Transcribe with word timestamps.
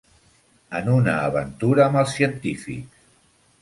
En 0.79 0.89
una 0.93 1.13
aventura 1.27 1.87
amb 1.87 2.03
els 2.05 2.19
científics! 2.19 3.09